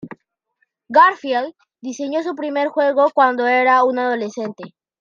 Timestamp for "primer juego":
2.33-3.11